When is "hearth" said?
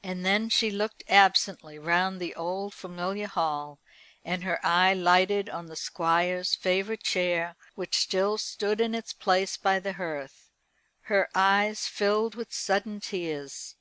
9.94-10.50